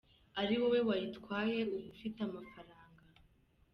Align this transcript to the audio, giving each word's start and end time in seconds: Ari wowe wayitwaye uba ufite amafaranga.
Ari 0.41 0.55
wowe 0.61 0.79
wayitwaye 0.87 1.57
uba 1.75 1.85
ufite 1.93 2.19
amafaranga. 2.27 3.03